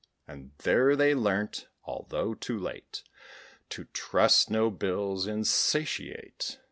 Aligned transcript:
]And 0.27 0.53
there 0.63 0.95
they 0.95 1.13
learnt, 1.13 1.67
although 1.83 2.33
too 2.33 2.57
late, 2.57 3.03
To 3.69 3.83
trust 3.93 4.49
no 4.49 4.71
bills 4.71 5.27
insatiate. 5.27 6.57